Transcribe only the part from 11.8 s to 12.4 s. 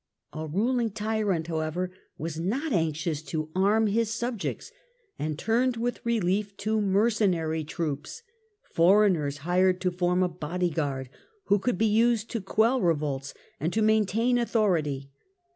used